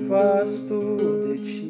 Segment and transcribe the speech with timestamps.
[0.00, 1.69] afasto de ti,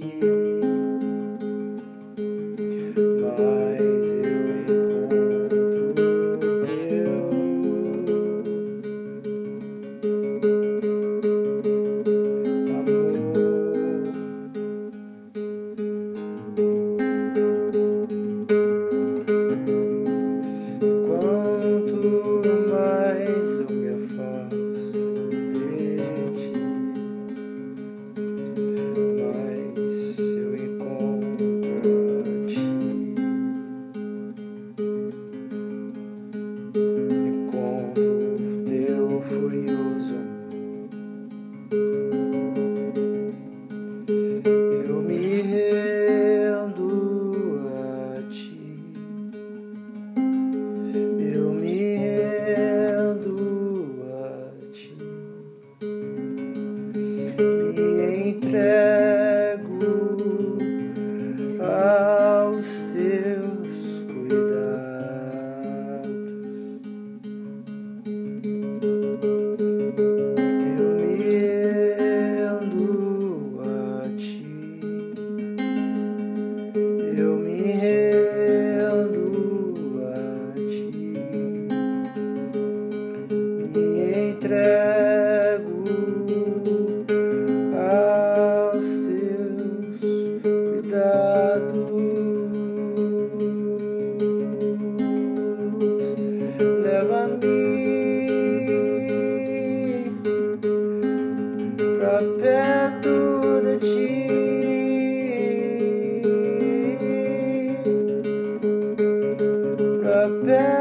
[77.21, 78.00] do me here.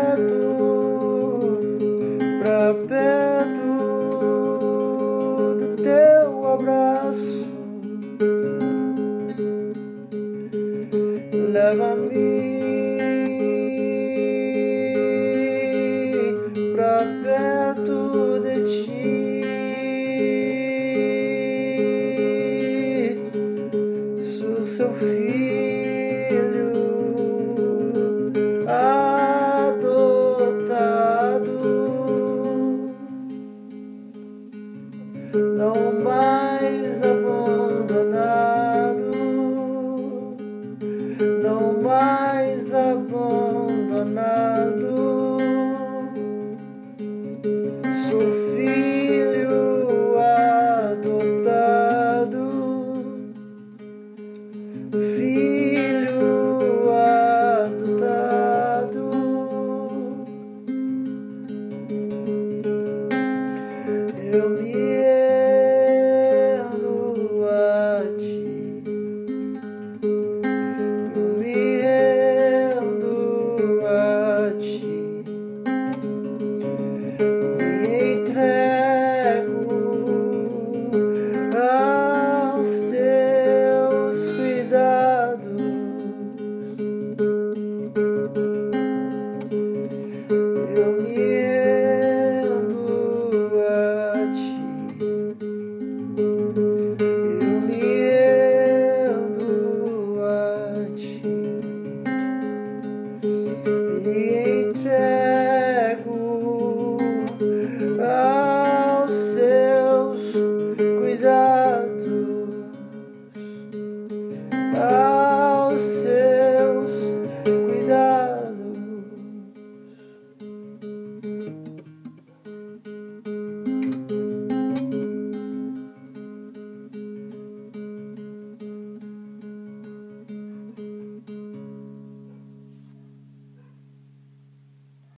[0.09, 1.59] perto,
[2.41, 3.69] pra perto
[5.59, 7.47] do teu abraço.
[11.51, 12.49] Leva-me
[16.75, 19.09] pra perto de ti.
[24.19, 25.48] Sou seu filho.
[35.37, 37.01] não mais
[68.17, 68.58] ti.